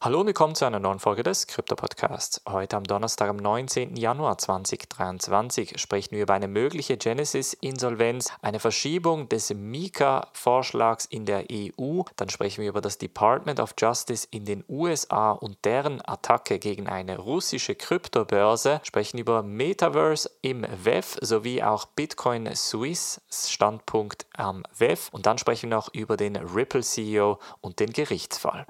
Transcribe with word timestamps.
Hallo 0.00 0.20
und 0.20 0.26
willkommen 0.26 0.54
zu 0.54 0.64
einer 0.64 0.78
neuen 0.78 1.00
Folge 1.00 1.24
des 1.24 1.48
Krypto 1.48 1.74
Podcasts. 1.74 2.40
Heute 2.48 2.76
am 2.76 2.84
Donnerstag, 2.84 3.28
am 3.30 3.36
19. 3.36 3.96
Januar 3.96 4.38
2023 4.38 5.76
sprechen 5.80 6.14
wir 6.14 6.22
über 6.22 6.34
eine 6.34 6.46
mögliche 6.46 6.96
Genesis-Insolvenz, 6.96 8.30
eine 8.40 8.60
Verschiebung 8.60 9.28
des 9.28 9.52
Mika-Vorschlags 9.52 11.04
in 11.06 11.26
der 11.26 11.46
EU. 11.50 12.02
Dann 12.14 12.28
sprechen 12.28 12.62
wir 12.62 12.68
über 12.68 12.80
das 12.80 12.98
Department 12.98 13.58
of 13.58 13.74
Justice 13.76 14.28
in 14.30 14.44
den 14.44 14.62
USA 14.68 15.32
und 15.32 15.64
deren 15.64 16.00
Attacke 16.06 16.60
gegen 16.60 16.88
eine 16.88 17.18
russische 17.18 17.74
Kryptobörse, 17.74 18.80
sprechen 18.84 19.18
über 19.18 19.42
Metaverse 19.42 20.30
im 20.42 20.64
WEF 20.84 21.18
sowie 21.22 21.64
auch 21.64 21.86
Bitcoin 21.86 22.54
Swiss 22.54 23.20
Standpunkt 23.30 24.26
am 24.36 24.62
WEF 24.76 25.08
und 25.10 25.26
dann 25.26 25.38
sprechen 25.38 25.70
wir 25.70 25.76
noch 25.76 25.92
über 25.92 26.16
den 26.16 26.36
Ripple 26.36 26.84
CEO 26.84 27.40
und 27.60 27.80
den 27.80 27.92
Gerichtsfall 27.92 28.64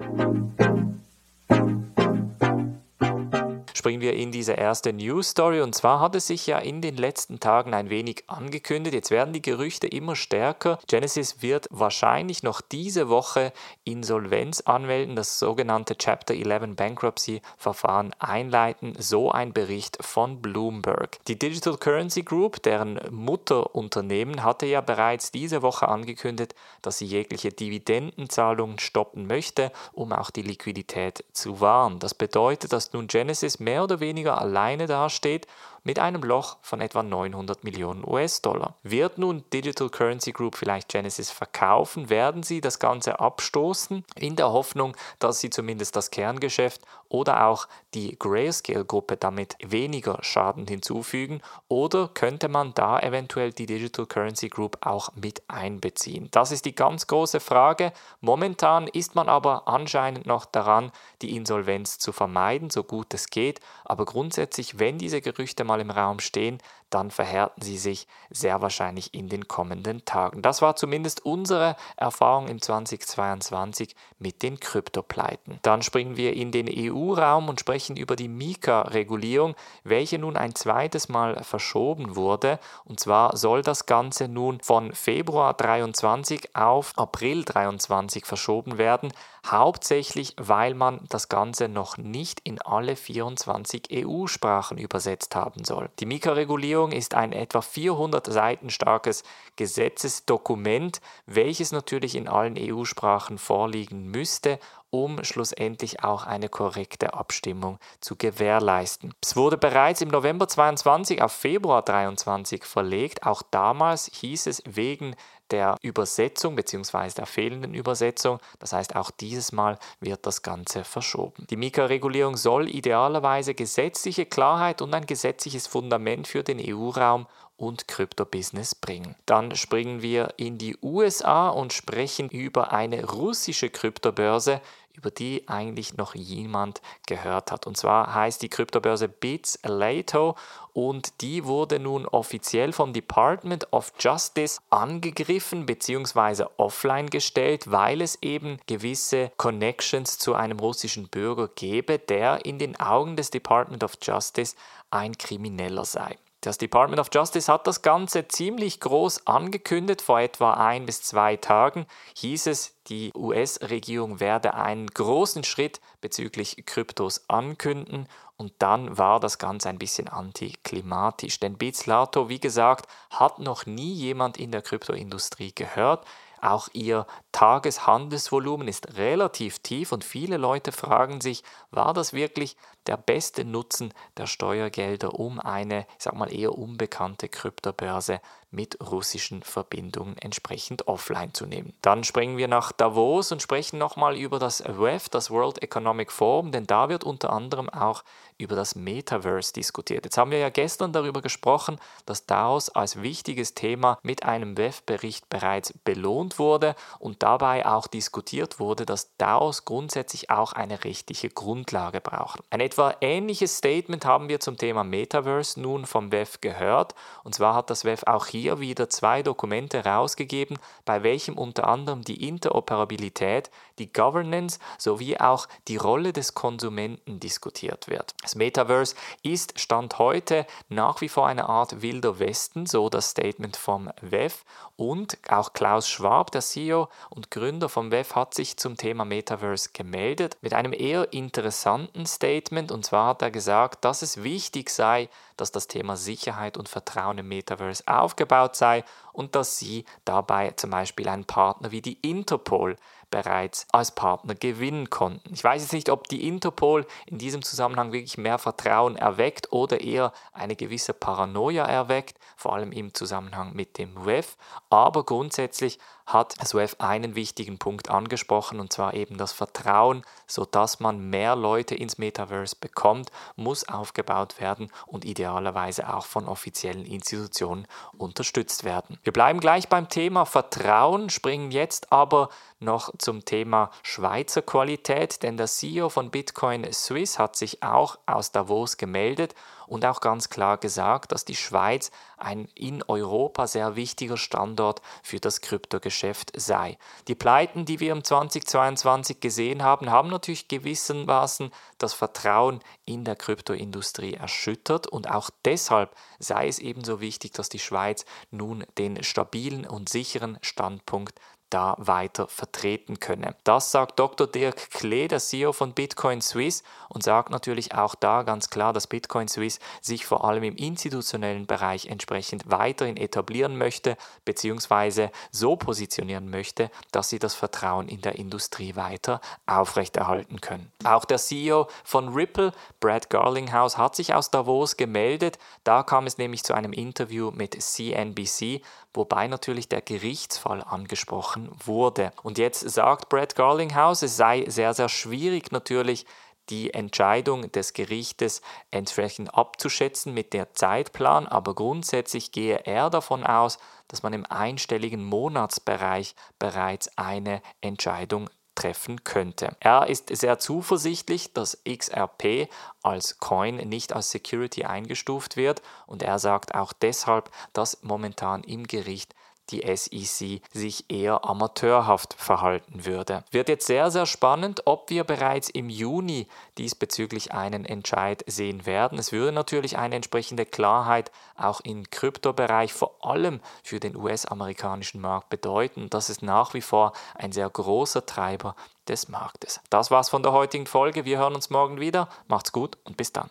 springen 3.79 4.01
wir 4.01 4.13
in 4.13 4.33
diese 4.33 4.53
erste 4.53 4.91
News 4.91 5.29
Story. 5.29 5.61
Und 5.61 5.73
zwar 5.73 6.01
hat 6.01 6.13
es 6.13 6.27
sich 6.27 6.45
ja 6.47 6.59
in 6.59 6.81
den 6.81 6.97
letzten 6.97 7.39
Tagen 7.39 7.73
ein 7.73 7.89
wenig 7.89 8.25
angekündigt. 8.27 8.93
Jetzt 8.93 9.09
werden 9.09 9.33
die 9.33 9.41
Gerüchte 9.41 9.87
immer 9.87 10.17
stärker. 10.17 10.79
Genesis 10.87 11.41
wird 11.41 11.67
wahrscheinlich 11.71 12.43
noch 12.43 12.59
diese 12.59 13.07
Woche 13.07 13.53
Insolvenz 13.85 14.59
anmelden, 14.61 15.15
das 15.15 15.39
sogenannte 15.39 15.97
Chapter 15.97 16.33
11 16.33 16.75
Bankruptcy 16.75 17.41
Verfahren 17.55 18.13
einleiten. 18.19 18.95
So 18.99 19.31
ein 19.31 19.53
Bericht 19.53 19.97
von 20.03 20.41
Bloomberg. 20.41 21.17
Die 21.29 21.39
Digital 21.39 21.77
Currency 21.77 22.23
Group, 22.23 22.61
deren 22.61 22.99
Mutterunternehmen, 23.09 24.43
hatte 24.43 24.65
ja 24.65 24.81
bereits 24.81 25.31
diese 25.31 25.61
Woche 25.61 25.87
angekündigt, 25.87 26.53
dass 26.81 26.97
sie 26.97 27.05
jegliche 27.05 27.53
Dividendenzahlungen 27.53 28.77
stoppen 28.79 29.25
möchte, 29.25 29.71
um 29.93 30.11
auch 30.11 30.31
die 30.31 30.41
Liquidität 30.41 31.23
zu 31.31 31.61
wahren. 31.61 31.99
Das 31.99 32.13
bedeutet, 32.13 32.73
dass 32.73 32.91
nun 32.91 33.07
Genesis 33.07 33.57
mehr 33.69 33.83
oder 33.83 33.99
weniger 33.99 34.41
alleine 34.41 34.87
dasteht 34.87 35.45
mit 35.83 35.99
einem 35.99 36.21
Loch 36.21 36.57
von 36.61 36.81
etwa 36.81 37.03
900 37.03 37.63
Millionen 37.63 38.03
US-Dollar. 38.05 38.75
Wird 38.83 39.17
nun 39.17 39.43
Digital 39.53 39.89
Currency 39.89 40.31
Group 40.31 40.55
vielleicht 40.55 40.89
Genesis 40.89 41.31
verkaufen, 41.31 42.09
werden 42.09 42.43
sie 42.43 42.61
das 42.61 42.79
Ganze 42.79 43.19
abstoßen, 43.19 44.03
in 44.15 44.35
der 44.35 44.51
Hoffnung, 44.51 44.95
dass 45.19 45.39
sie 45.39 45.49
zumindest 45.49 45.95
das 45.95 46.11
Kerngeschäft 46.11 46.81
oder 47.09 47.47
auch 47.47 47.67
die 47.95 48.17
Grayscale-Gruppe 48.17 49.17
damit 49.17 49.57
weniger 49.59 50.19
Schaden 50.21 50.67
hinzufügen 50.67 51.41
oder 51.67 52.09
könnte 52.13 52.47
man 52.47 52.73
da 52.75 52.99
eventuell 52.99 53.51
die 53.51 53.65
Digital 53.65 54.05
Currency 54.05 54.49
Group 54.49 54.77
auch 54.81 55.09
mit 55.15 55.41
einbeziehen? 55.47 56.29
Das 56.31 56.51
ist 56.51 56.65
die 56.65 56.75
ganz 56.75 57.07
große 57.07 57.39
Frage. 57.39 57.91
Momentan 58.21 58.87
ist 58.87 59.15
man 59.15 59.27
aber 59.27 59.67
anscheinend 59.67 60.27
noch 60.27 60.45
daran, 60.45 60.91
die 61.21 61.35
Insolvenz 61.35 61.97
zu 61.97 62.11
vermeiden, 62.11 62.69
so 62.69 62.83
gut 62.83 63.13
es 63.13 63.29
geht, 63.29 63.59
aber 63.85 64.05
grundsätzlich, 64.05 64.77
wenn 64.77 64.99
diese 64.99 65.21
Gerüchte 65.21 65.63
mal 65.69 65.79
im 65.79 65.91
Raum 65.91 66.19
stehen, 66.19 66.59
dann 66.89 67.11
verhärten 67.11 67.61
sie 67.61 67.77
sich 67.77 68.07
sehr 68.29 68.61
wahrscheinlich 68.61 69.13
in 69.13 69.29
den 69.29 69.47
kommenden 69.47 70.05
Tagen. 70.05 70.41
Das 70.41 70.61
war 70.61 70.75
zumindest 70.75 71.25
unsere 71.25 71.75
Erfahrung 71.97 72.47
im 72.47 72.61
2022 72.61 73.95
mit 74.17 74.41
den 74.41 74.59
Kryptopleiten. 74.59 75.59
Dann 75.61 75.81
springen 75.81 76.17
wir 76.17 76.33
in 76.33 76.51
den 76.51 76.67
EU-Raum 76.67 77.49
und 77.49 77.59
sprechen 77.59 77.95
über 77.95 78.15
die 78.15 78.27
Mika-Regulierung, 78.27 79.55
welche 79.83 80.19
nun 80.19 80.35
ein 80.35 80.55
zweites 80.55 81.09
Mal 81.09 81.43
verschoben 81.43 82.15
wurde. 82.15 82.59
Und 82.85 82.99
zwar 82.99 83.37
soll 83.37 83.61
das 83.61 83.85
Ganze 83.85 84.27
nun 84.27 84.59
von 84.61 84.93
Februar 84.93 85.53
23 85.53 86.55
auf 86.55 86.97
April 86.97 87.43
23 87.43 88.25
verschoben 88.25 88.77
werden, 88.77 89.13
hauptsächlich 89.45 90.35
weil 90.37 90.73
man 90.73 91.01
das 91.09 91.29
Ganze 91.29 91.67
noch 91.67 91.97
nicht 91.97 92.39
in 92.43 92.61
alle 92.61 92.95
24 92.95 93.89
EU-Sprachen 93.91 94.77
übersetzt 94.77 95.35
haben 95.35 95.63
soll. 95.63 95.89
Die 95.99 96.05
Mika-Regulierung 96.05 96.91
ist 96.91 97.13
ein 97.13 97.33
etwa 97.33 97.61
400 97.61 98.25
Seiten 98.31 98.69
starkes 98.69 99.23
Gesetzesdokument, 99.55 101.01
welches 101.25 101.71
natürlich 101.71 102.15
in 102.15 102.27
allen 102.27 102.55
EU-Sprachen 102.57 103.37
vorliegen 103.37 104.09
müsste 104.09 104.59
um 104.91 105.23
schlussendlich 105.23 106.03
auch 106.03 106.25
eine 106.25 106.49
korrekte 106.49 107.13
Abstimmung 107.13 107.77
zu 107.99 108.15
gewährleisten. 108.15 109.13
Es 109.21 109.35
wurde 109.35 109.57
bereits 109.57 110.01
im 110.01 110.09
November 110.09 110.47
22 110.47 111.21
auf 111.21 111.31
Februar 111.31 111.83
23 111.83 112.63
verlegt. 112.63 113.25
Auch 113.25 113.43
damals 113.43 114.09
hieß 114.13 114.47
es 114.47 114.63
wegen 114.65 115.15
der 115.51 115.77
Übersetzung 115.81 116.55
bzw. 116.55 117.09
der 117.17 117.25
fehlenden 117.25 117.73
Übersetzung. 117.73 118.39
Das 118.59 118.73
heißt, 118.73 118.95
auch 118.95 119.11
dieses 119.11 119.51
Mal 119.51 119.77
wird 119.99 120.25
das 120.25 120.41
Ganze 120.41 120.83
verschoben. 120.83 121.45
Die 121.49 121.57
Mika-Regulierung 121.57 122.37
soll 122.37 122.69
idealerweise 122.69 123.53
gesetzliche 123.53 124.25
Klarheit 124.25 124.81
und 124.81 124.93
ein 124.93 125.05
gesetzliches 125.05 125.67
Fundament 125.67 126.27
für 126.27 126.43
den 126.43 126.59
EU-Raum 126.59 127.27
und 127.59 127.87
Krypto-Business 127.87 128.73
bringen. 128.73 129.15
Dann 129.25 129.55
springen 129.55 130.01
wir 130.01 130.33
in 130.37 130.57
die 130.57 130.77
USA 130.81 131.49
und 131.49 131.73
sprechen 131.73 132.29
über 132.29 132.71
eine 132.71 133.05
russische 133.05 133.69
Kryptobörse, 133.69 134.61
über 134.93 135.11
die 135.11 135.47
eigentlich 135.47 135.97
noch 135.97 136.15
jemand 136.15 136.81
gehört 137.07 137.51
hat. 137.51 137.67
Und 137.67 137.77
zwar 137.77 138.13
heißt 138.13 138.41
die 138.41 138.49
Kryptobörse 138.49 139.07
Bits 139.07 139.59
Lato 139.63 140.35
und 140.73 141.21
die 141.21 141.45
wurde 141.45 141.79
nun 141.79 142.05
offiziell 142.05 142.73
vom 142.73 142.93
Department 142.93 143.71
of 143.71 143.93
Justice 143.99 144.61
angegriffen 144.69 145.65
bzw. 145.65 146.45
offline 146.57 147.09
gestellt, 147.09 147.71
weil 147.71 148.01
es 148.01 148.17
eben 148.21 148.59
gewisse 148.67 149.31
Connections 149.37 150.19
zu 150.19 150.35
einem 150.35 150.59
russischen 150.59 151.07
Bürger 151.07 151.47
gäbe, 151.47 151.99
der 151.99 152.45
in 152.45 152.59
den 152.59 152.79
Augen 152.79 153.15
des 153.15 153.31
Department 153.31 153.83
of 153.83 153.97
Justice 154.01 154.55
ein 154.91 155.17
Krimineller 155.17 155.85
sei. 155.85 156.17
Das 156.41 156.57
Department 156.57 157.01
of 157.01 157.09
Justice 157.13 157.51
hat 157.51 157.67
das 157.67 157.81
Ganze 157.81 158.29
ziemlich 158.29 158.79
groß 158.79 159.27
angekündigt. 159.27 160.01
Vor 160.01 160.21
etwa 160.21 160.53
ein 160.53 160.85
bis 160.85 161.01
zwei 161.01 161.35
Tagen 161.35 161.85
hieß 162.15 162.47
es, 162.47 162.75
die 162.87 163.11
US-Regierung 163.13 164.21
werde 164.21 164.53
einen 164.53 164.87
großen 164.87 165.43
Schritt 165.43 165.81
bezüglich 165.99 166.63
Kryptos 166.65 167.25
ankündigen 167.27 168.07
und 168.37 168.53
dann 168.59 168.97
war 168.97 169.19
das 169.19 169.37
Ganze 169.37 169.67
ein 169.67 169.79
bisschen 169.79 170.07
antiklimatisch. 170.07 171.41
Denn 171.41 171.57
Bitslato, 171.57 172.29
wie 172.29 172.39
gesagt, 172.39 172.89
hat 173.09 173.39
noch 173.39 173.65
nie 173.65 173.91
jemand 173.91 174.37
in 174.37 174.51
der 174.53 174.61
Kryptoindustrie 174.61 175.51
gehört. 175.53 176.05
Auch 176.41 176.69
ihr 176.71 177.05
Tageshandelsvolumen 177.33 178.69
ist 178.69 178.95
relativ 178.95 179.59
tief 179.59 179.91
und 179.91 180.05
viele 180.05 180.37
Leute 180.37 180.71
fragen 180.71 181.19
sich, 181.19 181.43
war 181.69 181.93
das 181.93 182.13
wirklich 182.13 182.55
der 182.89 182.97
beste 182.97 183.45
Nutzen 183.45 183.93
der 184.17 184.25
Steuergelder, 184.25 185.13
um 185.13 185.39
eine, 185.39 185.85
sag 185.99 186.15
mal, 186.15 186.33
eher 186.33 186.57
unbekannte 186.57 187.29
Kryptobörse 187.29 188.19
mit 188.51 188.79
russischen 188.81 189.43
Verbindungen 189.43 190.17
entsprechend 190.17 190.87
offline 190.87 191.33
zu 191.35 191.45
nehmen. 191.45 191.73
Dann 191.83 192.03
springen 192.03 192.37
wir 192.37 192.47
nach 192.47 192.71
Davos 192.71 193.31
und 193.31 193.43
sprechen 193.43 193.77
nochmal 193.77 194.17
über 194.17 194.39
das 194.39 194.63
WEF, 194.65 195.07
das 195.07 195.29
World 195.29 195.61
Economic 195.61 196.11
Forum, 196.11 196.51
denn 196.51 196.65
da 196.65 196.89
wird 196.89 197.03
unter 197.03 197.31
anderem 197.31 197.69
auch 197.69 198.03
über 198.39 198.55
das 198.55 198.73
Metaverse 198.73 199.53
diskutiert. 199.53 200.05
Jetzt 200.05 200.17
haben 200.17 200.31
wir 200.31 200.39
ja 200.39 200.49
gestern 200.49 200.93
darüber 200.93 201.21
gesprochen, 201.21 201.77
dass 202.05 202.25
DAOs 202.25 202.69
als 202.69 203.01
wichtiges 203.01 203.53
Thema 203.53 203.99
mit 204.01 204.23
einem 204.23 204.57
WEF-Bericht 204.57 205.29
bereits 205.29 205.73
belohnt 205.83 206.39
wurde 206.39 206.75
und 206.99 207.21
dabei 207.21 207.65
auch 207.65 207.85
diskutiert 207.85 208.59
wurde, 208.59 208.85
dass 208.85 209.15
DAOs 209.17 209.65
grundsätzlich 209.65 210.29
auch 210.29 210.53
eine 210.53 210.85
rechtliche 210.85 211.29
Grundlage 211.29 212.01
brauchen. 212.01 212.41
Ein 212.49 212.61
etwa 212.79 212.95
ähnliches 213.01 213.57
Statement 213.57 214.05
haben 214.05 214.29
wir 214.29 214.39
zum 214.39 214.55
Thema 214.55 214.85
Metaverse 214.85 215.59
nun 215.59 215.85
vom 215.85 216.13
WEF 216.13 216.39
gehört. 216.39 216.95
Und 217.25 217.35
zwar 217.35 217.53
hat 217.53 217.69
das 217.69 217.83
WEF 217.83 218.03
auch 218.03 218.25
hier 218.25 218.61
wieder 218.61 218.87
zwei 218.87 219.21
Dokumente 219.21 219.83
herausgegeben, 219.83 220.57
bei 220.85 221.03
welchem 221.03 221.37
unter 221.37 221.67
anderem 221.67 222.03
die 222.03 222.25
Interoperabilität, 222.25 223.51
die 223.79 223.91
Governance 223.91 224.59
sowie 224.77 225.17
auch 225.17 225.47
die 225.67 225.75
Rolle 225.75 226.13
des 226.13 226.35
Konsumenten 226.35 227.19
diskutiert 227.19 227.89
wird. 227.89 228.13
Das 228.21 228.35
Metaverse 228.35 228.95
ist 229.23 229.59
Stand 229.59 229.99
heute 229.99 230.45
nach 230.69 231.01
wie 231.01 231.09
vor 231.09 231.27
eine 231.27 231.49
Art 231.49 231.81
wilder 231.81 232.19
Westen, 232.19 232.65
so 232.65 232.89
das 232.89 233.09
Statement 233.09 233.57
vom 233.57 233.89
WEF. 233.99 234.45
Und 234.77 235.17
auch 235.27 235.51
Klaus 235.51 235.89
Schwab, 235.89 236.31
der 236.31 236.39
CEO 236.39 236.87
und 237.09 237.31
Gründer 237.31 237.67
vom 237.67 237.91
WEF, 237.91 238.15
hat 238.15 238.33
sich 238.33 238.55
zum 238.55 238.77
Thema 238.77 239.03
Metaverse 239.03 239.71
gemeldet 239.73 240.37
mit 240.39 240.53
einem 240.53 240.71
eher 240.71 241.11
interessanten 241.11 242.05
Statement. 242.05 242.58
Und 242.67 242.85
zwar 242.85 243.07
hat 243.07 243.21
er 243.21 243.31
gesagt, 243.31 243.85
dass 243.85 244.01
es 244.01 244.23
wichtig 244.23 244.69
sei, 244.69 245.09
dass 245.37 245.51
das 245.51 245.67
Thema 245.67 245.95
Sicherheit 245.95 246.57
und 246.57 246.69
Vertrauen 246.69 247.17
im 247.17 247.27
Metaverse 247.27 247.83
aufgebaut 247.87 248.55
sei 248.55 248.83
und 249.13 249.35
dass 249.35 249.57
sie 249.57 249.85
dabei 250.05 250.51
zum 250.51 250.69
Beispiel 250.69 251.07
einen 251.07 251.25
Partner 251.25 251.71
wie 251.71 251.81
die 251.81 251.97
Interpol 252.01 252.75
bereits 253.09 253.65
als 253.71 253.91
Partner 253.91 254.35
gewinnen 254.35 254.89
konnten. 254.89 255.33
Ich 255.33 255.43
weiß 255.43 255.61
jetzt 255.61 255.73
nicht, 255.73 255.89
ob 255.89 256.07
die 256.07 256.27
Interpol 256.27 256.85
in 257.05 257.17
diesem 257.17 257.41
Zusammenhang 257.41 257.91
wirklich 257.91 258.17
mehr 258.17 258.37
Vertrauen 258.37 258.95
erweckt 258.95 259.51
oder 259.51 259.81
eher 259.81 260.13
eine 260.31 260.55
gewisse 260.55 260.93
Paranoia 260.93 261.65
erweckt, 261.65 262.19
vor 262.35 262.53
allem 262.53 262.71
im 262.71 262.93
Zusammenhang 262.93 263.53
mit 263.53 263.77
dem 263.77 264.05
WEF, 264.05 264.37
aber 264.69 265.03
grundsätzlich 265.05 265.79
hat 266.09 266.33
SWF 266.43 266.75
einen 266.79 267.15
wichtigen 267.15 267.59
Punkt 267.59 267.89
angesprochen 267.89 268.59
und 268.59 268.73
zwar 268.73 268.95
eben 268.95 269.17
das 269.17 269.31
Vertrauen, 269.31 270.03
sodass 270.25 270.79
man 270.79 271.09
mehr 271.09 271.35
Leute 271.35 271.75
ins 271.75 271.99
Metaverse 271.99 272.55
bekommt, 272.59 273.11
muss 273.35 273.69
aufgebaut 273.69 274.41
werden 274.41 274.71
und 274.87 275.05
idealerweise 275.05 275.93
auch 275.93 276.07
von 276.07 276.27
offiziellen 276.27 276.85
Institutionen 276.85 277.67
unterstützt 277.97 278.63
werden. 278.63 278.97
Wir 279.03 279.13
bleiben 279.13 279.39
gleich 279.39 279.69
beim 279.69 279.87
Thema 279.87 280.25
Vertrauen, 280.25 281.11
springen 281.11 281.51
jetzt 281.51 281.91
aber 281.91 282.29
noch 282.59 282.91
zum 282.97 283.23
Thema 283.23 283.69
Schweizer 283.83 284.41
Qualität, 284.41 285.21
denn 285.21 285.37
der 285.37 285.47
CEO 285.47 285.89
von 285.89 286.09
Bitcoin 286.09 286.71
Swiss 286.73 287.19
hat 287.19 287.35
sich 287.35 287.61
auch 287.61 287.99
aus 288.07 288.31
Davos 288.31 288.77
gemeldet 288.77 289.35
und 289.69 289.85
auch 289.85 290.01
ganz 290.01 290.29
klar 290.29 290.57
gesagt, 290.57 291.11
dass 291.11 291.25
die 291.25 291.35
Schweiz 291.35 291.91
ein 292.17 292.47
in 292.55 292.83
Europa 292.83 293.47
sehr 293.47 293.75
wichtiger 293.75 294.17
Standort 294.17 294.81
für 295.03 295.19
das 295.19 295.41
Kryptogeschäft 295.41 296.31
sei. 296.35 296.77
Die 297.07 297.15
Pleiten, 297.15 297.65
die 297.65 297.79
wir 297.79 297.91
im 297.91 298.03
2022 298.03 299.19
gesehen 299.19 299.63
haben, 299.63 299.91
haben 299.91 300.09
natürlich 300.09 300.47
gewissermaßen 300.47 301.51
das 301.77 301.93
Vertrauen 301.93 302.59
in 302.85 303.05
der 303.05 303.15
Kryptoindustrie 303.15 304.15
erschüttert 304.15 304.87
und 304.87 305.09
auch 305.09 305.29
deshalb 305.45 305.95
sei 306.17 306.47
es 306.47 306.59
ebenso 306.59 306.99
wichtig, 306.99 307.33
dass 307.33 307.49
die 307.49 307.59
Schweiz 307.59 308.05
nun 308.31 308.65
den 308.77 309.03
stabilen 309.03 309.67
und 309.67 309.87
sicheren 309.87 310.39
Standpunkt 310.41 311.19
da 311.49 311.75
weiter 311.77 312.27
vertreten 312.27 312.99
könne. 312.99 313.35
Das 313.43 313.71
sagt 313.71 313.99
Dr. 313.99 314.27
Dirk 314.27 314.71
Klee, 314.71 315.07
der 315.07 315.19
CEO 315.19 315.53
von 315.53 315.73
Bitcoin 315.73 316.21
Swiss, 316.21 316.63
und 316.89 317.03
sagt 317.03 317.29
natürlich 317.29 317.75
auch 317.75 317.95
da 317.95 318.23
ganz 318.23 318.49
klar, 318.49 318.73
dass 318.73 318.87
Bitcoin 318.87 319.27
Swiss 319.27 319.59
sich 319.81 320.05
vor 320.05 320.25
allem 320.25 320.43
im 320.43 320.55
institutionellen 320.55 321.45
Bereich 321.45 321.85
entsprechend 321.85 322.49
weiterhin 322.49 322.97
etablieren 322.97 323.57
möchte, 323.57 323.95
beziehungsweise 324.25 325.11
so 325.31 325.55
positionieren 325.55 326.29
möchte, 326.29 326.71
dass 326.91 327.09
sie 327.09 327.19
das 327.19 327.35
Vertrauen 327.35 327.87
in 327.87 328.01
der 328.01 328.15
Industrie 328.15 328.75
weiter 328.75 329.21
aufrechterhalten 329.45 330.41
können. 330.41 330.71
Auch 330.83 331.05
der 331.05 331.17
CEO 331.17 331.67
von 331.83 332.09
Ripple, 332.09 332.53
Brad 332.79 333.09
Garlinghouse, 333.09 333.77
hat 333.77 333.95
sich 333.95 334.13
aus 334.13 334.31
Davos 334.31 334.77
gemeldet. 334.77 335.37
Da 335.63 335.83
kam 335.83 336.07
es 336.07 336.17
nämlich 336.17 336.43
zu 336.43 336.53
einem 336.53 336.73
Interview 336.73 337.31
mit 337.31 337.61
CNBC, 337.61 338.61
wobei 338.93 339.27
natürlich 339.27 339.69
der 339.69 339.81
Gerichtsfall 339.81 340.63
angesprochen 340.63 341.49
wurde. 341.63 342.11
Und 342.23 342.37
jetzt 342.37 342.67
sagt 342.69 343.09
Brad 343.09 343.35
Garlinghouse, 343.35 344.01
es 344.01 344.17
sei 344.17 344.45
sehr, 344.47 344.73
sehr 344.73 344.89
schwierig 344.89 345.51
natürlich, 345.51 346.05
die 346.49 346.73
Entscheidung 346.73 347.51
des 347.51 347.73
Gerichtes 347.73 348.41
entsprechend 348.71 349.33
abzuschätzen 349.35 350.13
mit 350.13 350.33
der 350.33 350.53
Zeitplan, 350.53 351.27
aber 351.27 351.53
grundsätzlich 351.53 352.31
gehe 352.31 352.65
er 352.65 352.89
davon 352.89 353.23
aus, 353.23 353.59
dass 353.87 354.03
man 354.03 354.13
im 354.13 354.25
einstelligen 354.25 355.03
Monatsbereich 355.03 356.15
bereits 356.39 356.97
eine 356.97 357.41
Entscheidung 357.61 358.29
treffen 358.59 359.03
könnte. 359.03 359.55
Er 359.59 359.87
ist 359.87 360.15
sehr 360.15 360.37
zuversichtlich, 360.37 361.33
dass 361.33 361.57
XRP 361.67 362.49
als 362.83 363.19
Coin 363.19 363.55
nicht 363.55 363.93
als 363.93 364.11
Security 364.11 364.65
eingestuft 364.65 365.37
wird 365.37 365.61
und 365.87 366.03
er 366.03 366.19
sagt 366.19 366.55
auch 366.55 366.73
deshalb, 366.73 367.31
dass 367.53 367.81
momentan 367.83 368.43
im 368.43 368.67
Gericht 368.67 369.15
die 369.51 369.63
SEC 369.75 370.41
sich 370.51 370.89
eher 370.89 371.25
amateurhaft 371.25 372.13
verhalten 372.13 372.85
würde. 372.85 373.23
Wird 373.31 373.49
jetzt 373.49 373.67
sehr, 373.67 373.91
sehr 373.91 374.05
spannend, 374.05 374.63
ob 374.65 374.89
wir 374.89 375.03
bereits 375.03 375.49
im 375.49 375.69
Juni 375.69 376.27
diesbezüglich 376.57 377.31
einen 377.33 377.65
Entscheid 377.65 378.23
sehen 378.27 378.65
werden. 378.65 378.99
Es 378.99 379.11
würde 379.11 379.31
natürlich 379.31 379.77
eine 379.77 379.95
entsprechende 379.95 380.45
Klarheit 380.45 381.11
auch 381.35 381.61
im 381.61 381.89
Kryptobereich 381.89 382.73
vor 382.73 382.97
allem 383.01 383.39
für 383.63 383.79
den 383.79 383.95
US-amerikanischen 383.95 385.01
Markt 385.01 385.29
bedeuten. 385.29 385.89
Das 385.89 386.09
ist 386.09 386.21
nach 386.21 386.53
wie 386.53 386.61
vor 386.61 386.93
ein 387.15 387.31
sehr 387.31 387.49
großer 387.49 388.05
Treiber 388.05 388.55
des 388.87 389.07
Marktes. 389.07 389.61
Das 389.69 389.91
war's 389.91 390.09
von 390.09 390.23
der 390.23 390.31
heutigen 390.31 390.65
Folge. 390.65 391.05
Wir 391.05 391.19
hören 391.19 391.35
uns 391.35 391.49
morgen 391.49 391.79
wieder. 391.79 392.09
Macht's 392.27 392.51
gut 392.51 392.77
und 392.83 392.97
bis 392.97 393.13
dann. 393.13 393.29